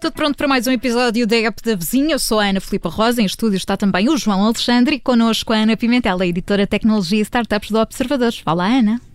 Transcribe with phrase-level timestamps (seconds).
[0.00, 2.14] Tudo pronto para mais um episódio da App da Vizinha.
[2.14, 3.20] Eu sou a Ana Filipa Rosa.
[3.20, 7.18] Em estúdio está também o João Alexandre e connosco a Ana Pimentel, a editora Tecnologia
[7.18, 8.38] e Startups do Observadores.
[8.38, 9.07] Fala, Ana.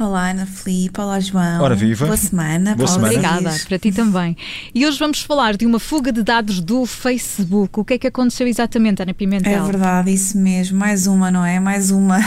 [0.00, 1.00] Olá, Ana Filipe.
[1.00, 1.62] Olá, João.
[1.62, 2.06] Ora, viva.
[2.06, 2.74] Boa semana.
[2.74, 3.08] Boa semana.
[3.08, 4.36] Obrigada, para ti também.
[4.74, 7.78] E hoje vamos falar de uma fuga de dados do Facebook.
[7.78, 9.52] O que é que aconteceu exatamente, Ana Pimentel?
[9.52, 10.76] É verdade, isso mesmo.
[10.76, 11.60] Mais uma, não é?
[11.60, 12.18] Mais uma.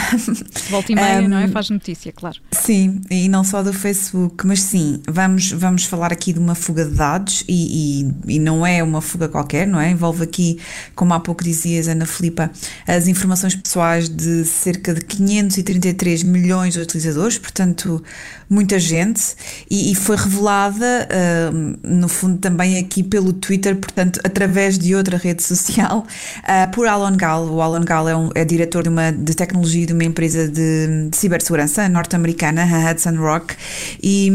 [0.70, 1.48] Volta e meia, um, não é?
[1.48, 2.38] Faz notícia, claro.
[2.50, 6.84] Sim, e não só do Facebook, mas sim, vamos, vamos falar aqui de uma fuga
[6.84, 9.90] de dados e, e, e não é uma fuga qualquer, não é?
[9.90, 10.58] Envolve aqui,
[10.94, 12.50] como há pouco dizias, Ana Filipa,
[12.86, 18.02] as informações pessoais de cerca de 533 milhões de utilizadores, portanto,
[18.48, 19.34] muita gente,
[19.70, 25.16] e, e foi revelada, uh, no fundo, também aqui pelo Twitter, portanto, através de outra
[25.16, 26.06] rede social,
[26.38, 27.48] uh, por Alan Gall.
[27.50, 31.08] O Alan Gall é, um, é diretor de, uma, de tecnologia de uma empresa de,
[31.10, 33.54] de cibersegurança norte-americana, a Hudson Rock,
[34.02, 34.30] e,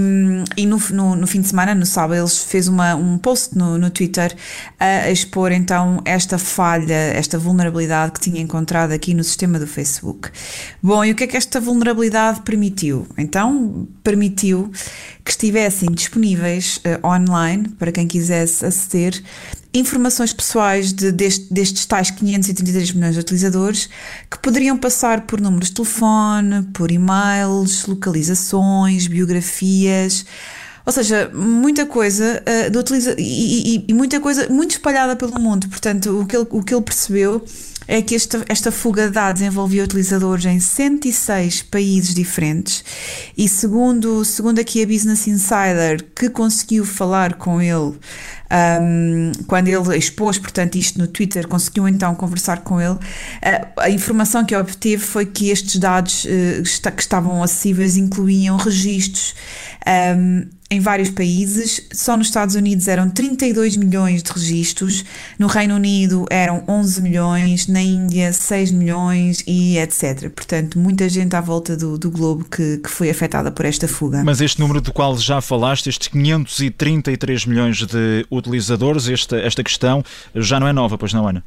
[0.57, 3.77] e no, no, no, fim de semana, no sábado, eles fez uma, um post no,
[3.77, 4.35] no Twitter
[4.79, 10.29] a expor então esta falha, esta vulnerabilidade que tinha encontrado aqui no sistema do Facebook.
[10.81, 12.90] Bom, e o que é que esta vulnerabilidade permitiu?
[13.17, 14.71] Então, permitiu
[15.23, 19.21] que estivessem disponíveis uh, online, para quem quisesse aceder,
[19.73, 23.89] informações pessoais de, deste, destes tais 533 milhões de utilizadores
[24.29, 30.25] que poderiam passar por números de telefone, por e-mails, localizações, biografias.
[30.85, 35.39] Ou seja, muita coisa uh, de utiliza e, e, e, muita coisa muito espalhada pelo
[35.39, 35.67] mundo.
[35.69, 37.45] Portanto, o que ele, o que ele percebeu
[37.91, 42.85] é que esta, esta fuga de dados envolvia utilizadores em 106 países diferentes
[43.37, 47.99] e segundo, segundo aqui a Business Insider, que conseguiu falar com ele
[48.81, 52.99] um, quando ele expôs, portanto, isto no Twitter, conseguiu então conversar com ele, uh,
[53.75, 59.35] a informação que obteve foi que estes dados uh, que estavam acessíveis incluíam registros
[60.17, 61.85] um, em vários países.
[61.91, 65.03] Só nos Estados Unidos eram 32 milhões de registros,
[65.37, 70.29] no Reino Unido eram 11 milhões, na Índia 6 milhões e etc.
[70.29, 74.23] Portanto, muita gente à volta do, do globo que, que foi afetada por esta fuga.
[74.23, 80.01] Mas este número do qual já falaste, estes 533 milhões de utilizadores, esta, esta questão
[80.33, 81.43] já não é nova, pois não, Ana?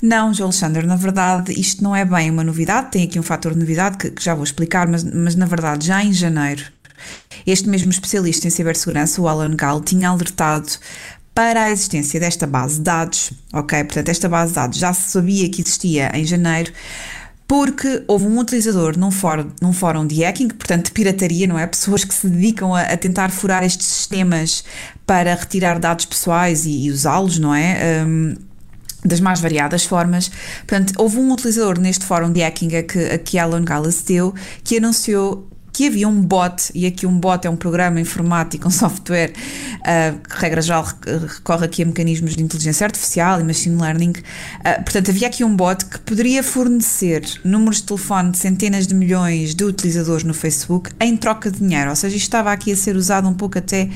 [0.00, 3.52] Não, João Alexandre, na verdade isto não é bem uma novidade, tem aqui um fator
[3.52, 6.64] de novidade que, que já vou explicar, mas, mas na verdade já em janeiro
[7.46, 10.68] este mesmo especialista em cibersegurança, o Alan Gall, tinha alertado
[11.34, 13.84] para a existência desta base de dados, ok?
[13.84, 16.72] Portanto, esta base de dados já se sabia que existia em janeiro,
[17.48, 21.66] porque houve um utilizador num fórum, num fórum de hacking, portanto, de pirataria, não é?
[21.66, 24.64] Pessoas que se dedicam a, a tentar furar estes sistemas
[25.06, 28.04] para retirar dados pessoais e, e usá-los, não é?
[28.06, 28.34] Um,
[29.04, 30.30] das mais variadas formas.
[30.66, 34.32] Portanto, houve um utilizador neste fórum de hacking a que, a que Alan Gallas deu
[34.62, 38.70] que anunciou que havia um bot, e aqui um bot é um programa informático, um
[38.70, 39.32] software,
[39.80, 40.86] uh, que regra geral
[41.28, 44.10] recorre aqui a mecanismos de inteligência artificial e machine learning.
[44.10, 48.94] Uh, portanto, havia aqui um bot que poderia fornecer números de telefone de centenas de
[48.94, 52.76] milhões de utilizadores no Facebook em troca de dinheiro, ou seja, isto estava aqui a
[52.76, 53.88] ser usado um pouco até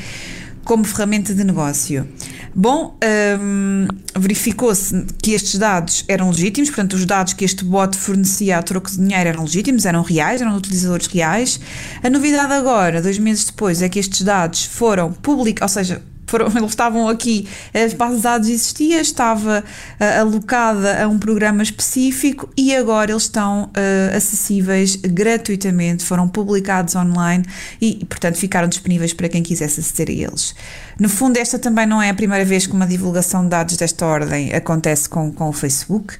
[0.65, 2.07] como ferramenta de negócio.
[2.55, 2.99] Bom,
[3.41, 3.87] um,
[4.17, 8.91] verificou-se que estes dados eram legítimos, portanto, os dados que este bot fornecia a troco
[8.91, 11.61] de dinheiro eram legítimos, eram reais, eram utilizadores reais.
[12.03, 16.47] A novidade agora, dois meses depois, é que estes dados foram publicados, ou seja, foram,
[16.57, 22.49] eles estavam aqui, as bases de dados existiam, estava uh, alocada a um programa específico
[22.57, 27.45] e agora eles estão uh, acessíveis gratuitamente, foram publicados online
[27.81, 30.55] e, portanto, ficaram disponíveis para quem quisesse aceder a eles.
[30.99, 34.07] No fundo, esta também não é a primeira vez que uma divulgação de dados desta
[34.07, 36.15] ordem acontece com, com o Facebook.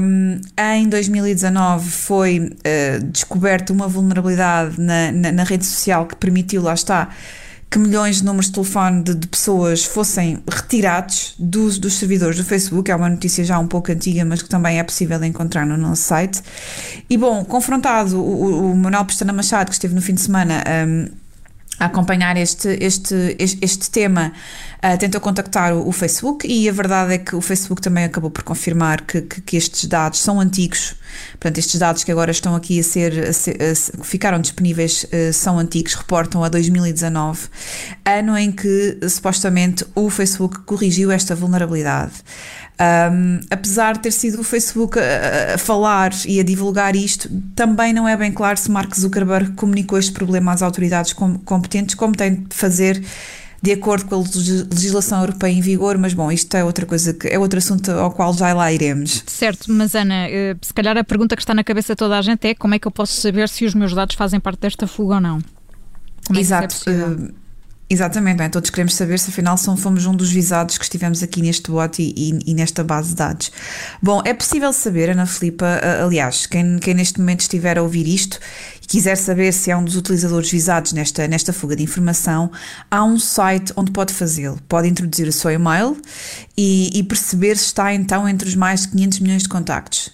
[0.00, 6.62] Um, em 2019 foi uh, descoberta uma vulnerabilidade na, na, na rede social que permitiu,
[6.62, 7.08] lá está,
[7.70, 12.44] que milhões de números de telefone de, de, pessoas fossem retirados dos, dos servidores do
[12.44, 12.90] Facebook.
[12.90, 16.02] É uma notícia já um pouco antiga, mas que também é possível encontrar no nosso
[16.02, 16.42] site.
[17.10, 20.64] E bom, confrontado o, o Manuel Pestana Machado, que esteve no fim de semana.
[20.86, 21.27] Um,
[21.78, 24.32] a acompanhar este, este, este, este tema,
[24.84, 28.30] uh, tentou contactar o, o, Facebook e a verdade é que o Facebook também acabou
[28.30, 30.94] por confirmar que, que, que, estes dados são antigos.
[31.32, 35.32] Portanto, estes dados que agora estão aqui a ser, a ser a, ficaram disponíveis uh,
[35.32, 37.48] são antigos, reportam a 2019,
[38.04, 42.12] ano em que supostamente o Facebook corrigiu esta vulnerabilidade.
[42.80, 47.92] Um, apesar de ter sido o Facebook a, a, falar e a divulgar isto, também
[47.92, 52.14] não é bem claro se Mark Zuckerberg comunicou este problema às autoridades com, competentes, como
[52.14, 53.02] tem de fazer
[53.60, 57.26] de acordo com a legislação europeia em vigor, mas bom, isto é outra coisa que
[57.26, 59.24] é outro assunto ao qual já lá iremos.
[59.26, 62.22] Certo, mas Ana, eh, se calhar a pergunta que está na cabeça de toda a
[62.22, 64.86] gente é como é que eu posso saber se os meus dados fazem parte desta
[64.86, 65.40] fuga ou não?
[66.24, 66.88] Como é Exato.
[66.88, 67.47] É
[67.90, 68.48] Exatamente, é?
[68.50, 72.12] todos queremos saber se afinal fomos um dos visados que estivemos aqui neste bot e,
[72.14, 73.50] e, e, nesta base de dados.
[74.02, 78.38] Bom, é possível saber, Ana Filipa, aliás, quem, quem neste momento estiver a ouvir isto
[78.82, 82.52] e quiser saber se é um dos utilizadores visados nesta, nesta fuga de informação,
[82.90, 84.60] há um site onde pode fazê-lo.
[84.68, 85.96] Pode introduzir o seu e-mail
[86.58, 90.12] e, e perceber se está então entre os mais de 500 milhões de contactos.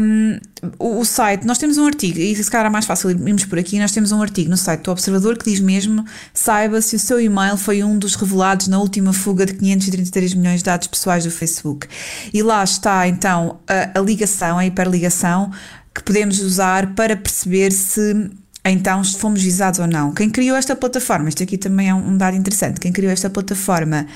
[0.00, 0.38] Um,
[0.78, 3.78] o, site, nós temos um artigo, e se calhar é mais fácil irmos por aqui,
[3.78, 7.20] nós temos um artigo no site do Observador que diz mesmo: saiba se o seu
[7.20, 11.30] e-mail foi um dos revelados na última fuga de 533 milhões de dados pessoais do
[11.30, 11.88] Facebook.
[12.32, 15.50] E lá está então a, a ligação, a hiperligação
[15.94, 18.30] que podemos usar para perceber se
[18.64, 20.12] então se fomos visados ou não.
[20.12, 24.06] Quem criou esta plataforma, isto aqui também é um dado interessante, quem criou esta plataforma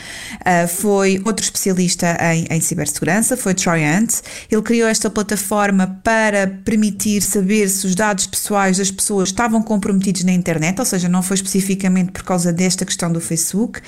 [0.41, 4.21] uh, foi outro especialista em, em, cibersegurança, foi Troy Hunt.
[4.51, 10.25] Ele criou esta plataforma para permitir saber se os dados pessoais das pessoas estavam comprometidos
[10.25, 13.81] na internet, ou seja, não foi especificamente por causa desta questão do Facebook,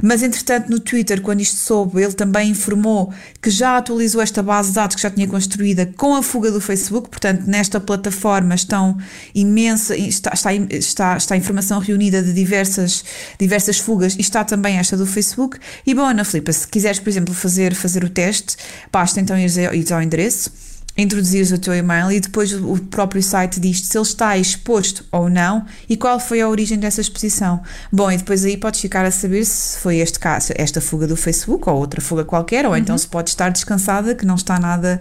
[0.00, 3.12] mas entretanto no Twitter, quando isto soube, ele também informou
[3.42, 6.60] que já atualizou esta base de dados que já tinha construída com a fuga do
[6.60, 8.96] Facebook, portanto nesta plataforma estão
[9.34, 13.04] imensa está, está, está, está informação reunida de diversas,
[13.38, 15.58] diversas fugas e está também esta do Facebook.
[15.86, 18.56] E bom, Ana Filipa, se quiseres, por exemplo, fazer, fazer o teste,
[18.92, 20.50] basta então ir, ao endereço
[20.96, 25.28] introduzires o teu e-mail e depois o próprio site diz se ele está exposto ou
[25.28, 27.62] não e qual foi a origem dessa exposição.
[27.92, 31.16] Bom, e depois aí podes ficar a saber se foi este caso, esta fuga do
[31.16, 32.78] Facebook ou outra fuga qualquer, ou então uhum.
[32.78, 35.00] então se pode estar descansada que não está nada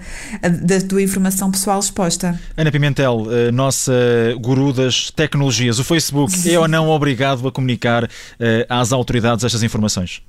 [0.62, 2.40] da tua informação pessoal exposta.
[2.58, 3.94] Ana Pimentel, eh, nossa
[4.42, 8.10] guru das tecnologias, o Facebook é ou não obrigado a comunicar
[8.40, 10.22] eh, às autoridades estas informações?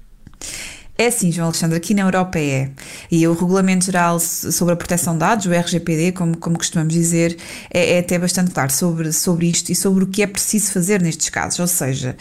[0.98, 2.70] É sim, João Alexandre, aqui na Europa é.
[3.10, 7.36] E o Regulamento Geral sobre a Proteção de Dados, o RGPD, como, como costumamos dizer,
[7.70, 11.02] é, é até bastante claro sobre, sobre isto e sobre o que é preciso fazer
[11.02, 11.58] nestes casos.
[11.58, 12.16] Ou seja,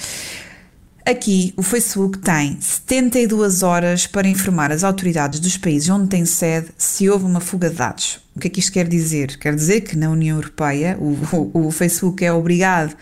[1.08, 6.70] Aqui, o Facebook tem 72 horas para informar as autoridades dos países onde tem sede
[6.80, 8.20] se houve uma fuga de dados.
[8.36, 9.38] O que é que isto quer dizer?
[9.38, 11.16] Quer dizer que na União Europeia o,
[11.54, 12.96] o, o Facebook é obrigado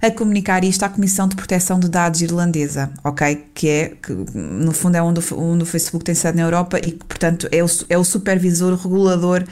[0.00, 3.46] a comunicar isto à Comissão de Proteção de Dados irlandesa, ok?
[3.52, 6.92] Que é, que no fundo é onde, onde o Facebook tem sede na Europa e
[6.92, 9.44] que, portanto, é o, é o supervisor regulador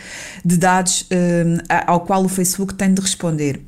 [0.44, 3.60] de dados um, ao qual o Facebook tem de responder.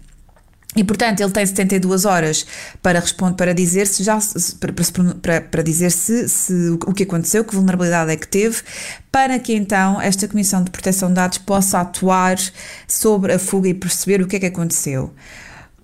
[0.76, 2.46] E, portanto, ele tem 72 horas
[2.82, 4.18] para responder, para dizer se já
[4.60, 6.52] para, para, dizer se, se
[6.86, 8.62] o que aconteceu, que vulnerabilidade é que teve,
[9.10, 12.36] para que então esta Comissão de Proteção de Dados possa atuar
[12.86, 15.12] sobre a fuga e perceber o que é que aconteceu.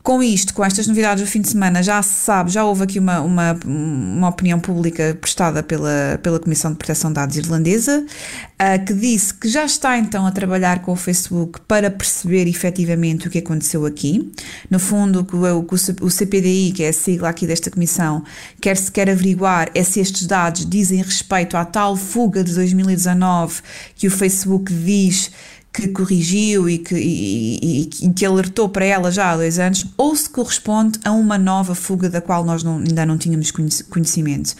[0.04, 2.98] Com isto, com estas novidades do fim de semana, já se sabe, já houve aqui
[2.98, 8.84] uma, uma, uma opinião pública prestada pela, pela Comissão de Proteção de Dados irlandesa, uh,
[8.84, 13.30] que disse que já está então a trabalhar com o Facebook para perceber efetivamente o
[13.30, 14.30] que aconteceu aqui.
[14.68, 15.66] No fundo, o, o,
[16.02, 18.22] o CPDI, que é a sigla aqui desta comissão,
[18.60, 23.62] quer se quer averiguar é se estes dados dizem respeito à tal fuga de 2019
[23.96, 25.30] que o Facebook diz
[25.74, 30.14] que corrigiu e que, e, e, que alertou para ela já há dois anos, ou
[30.14, 33.50] se corresponde a uma nova fuga da qual nós não, ainda não tínhamos
[33.90, 34.54] conhecimento.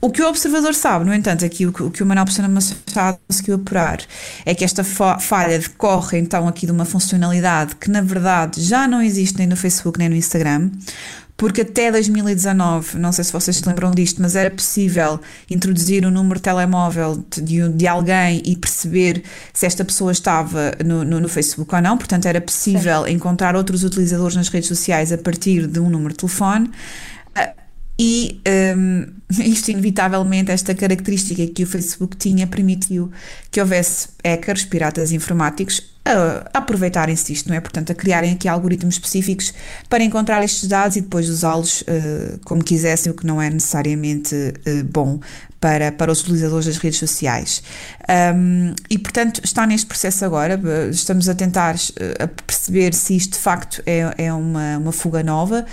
[0.00, 3.18] O que o observador sabe, no entanto, aqui o, o que o Manuel Pestana Machado
[3.26, 3.98] conseguiu apurar
[4.46, 9.02] é que esta falha decorre então aqui de uma funcionalidade que na verdade já não
[9.02, 10.70] existe nem no Facebook nem no Instagram,
[11.36, 16.08] porque até 2019, não sei se vocês se lembram disto, mas era possível introduzir o
[16.08, 19.22] um número de telemóvel de, de, alguém e perceber
[19.52, 23.08] se esta pessoa estava no, no, no Facebook ou não, portanto era possível certo.
[23.08, 26.70] encontrar outros utilizadores nas redes sociais a partir de um número de telefone.
[27.98, 28.40] E
[28.76, 29.06] um,
[29.42, 33.10] isto, inevitavelmente, esta característica que o Facebook tinha permitiu
[33.50, 37.60] que houvesse hackers, piratas informáticos, a, aproveitarem-se disto, não é?
[37.60, 39.54] Portanto, a criarem aqui algoritmos específicos
[39.88, 44.34] para encontrar estes dados e depois usá-los uh, como quisessem, o que não é necessariamente
[44.34, 45.20] uh, bom
[45.58, 47.62] para, para os utilizadores das redes sociais.
[48.36, 50.60] Um, e, portanto, está neste processo agora,
[50.90, 55.22] estamos a tentar uh, a perceber se isto de facto é, é uma, uma fuga
[55.22, 55.64] nova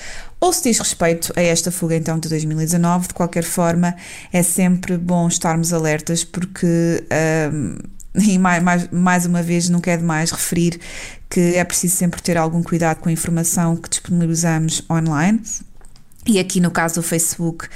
[0.41, 3.09] ou se diz respeito a esta fuga então de 2019.
[3.09, 3.95] De qualquer forma,
[4.33, 7.05] é sempre bom estarmos alertas porque.
[7.53, 7.77] Um,
[8.13, 10.81] e mais, mais, mais uma vez, não quero demais referir
[11.29, 15.41] que é preciso sempre ter algum cuidado com a informação que disponibilizamos online.
[16.27, 17.69] E aqui no caso do Facebook,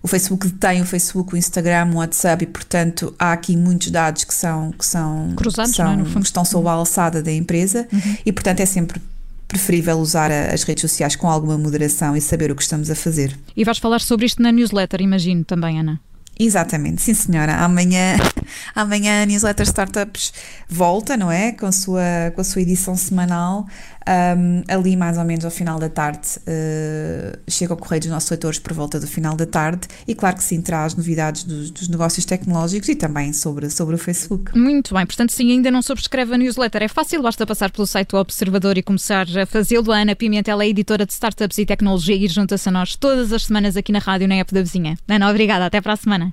[0.00, 4.22] o Facebook detém o Facebook, o Instagram, o WhatsApp e, portanto, há aqui muitos dados
[4.22, 7.32] que são que são cruzados, que, são, não é, que estão sob a alçada da
[7.32, 8.16] empresa uhum.
[8.24, 9.02] e, portanto, é sempre
[9.50, 13.36] preferível usar as redes sociais com alguma moderação e saber o que estamos a fazer.
[13.56, 16.00] E vais falar sobre isto na newsletter, imagino também, Ana.
[16.38, 17.56] Exatamente, sim senhora.
[17.56, 18.16] Amanhã,
[18.74, 20.32] amanhã a newsletter Startups
[20.68, 21.52] volta, não é?
[21.52, 23.66] Com a sua, com a sua edição semanal.
[24.08, 28.30] Um, ali, mais ou menos ao final da tarde, uh, chega ao correio dos nossos
[28.30, 31.88] leitores por volta do final da tarde e, claro que sim, traz novidades dos, dos,
[31.88, 34.58] negócios tecnológicos e também sobre, sobre o Facebook.
[34.58, 36.82] Muito bem, portanto, sim, ainda não subscreve a newsletter.
[36.82, 39.92] É fácil, basta passar pelo site do Observador e começar a fazê-lo.
[39.92, 43.44] A Ana Pimentel é editora de Startups e Tecnologia e junta-se a nós todas as
[43.44, 44.96] semanas aqui na rádio na app da vizinha.
[45.06, 46.32] Ana, obrigada, até para a semana.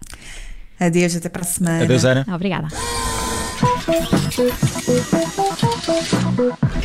[0.80, 1.84] Adeus, até para a semana.
[1.84, 2.26] Adeus, Ana.
[2.34, 2.68] Obrigada.